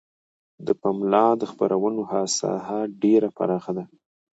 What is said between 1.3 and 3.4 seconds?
د خپرونو ساحه ډیره